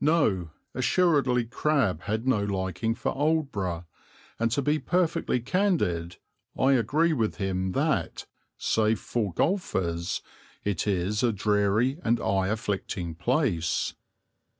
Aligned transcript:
No, 0.00 0.50
assuredly 0.74 1.44
Crabbe 1.44 2.02
had 2.02 2.24
no 2.24 2.44
liking 2.44 2.94
for 2.94 3.10
Aldeburgh, 3.10 3.84
and 4.38 4.48
to 4.52 4.62
be 4.62 4.78
perfectly 4.78 5.40
candid, 5.40 6.18
I 6.56 6.74
agree 6.74 7.12
with 7.12 7.38
him 7.38 7.72
that, 7.72 8.26
save 8.56 9.00
for 9.00 9.34
golfers, 9.34 10.22
it 10.62 10.86
is 10.86 11.24
a 11.24 11.32
dreary 11.32 11.98
and 12.04 12.20
eye 12.20 12.46
afflicting 12.46 13.16
place. 13.16 13.94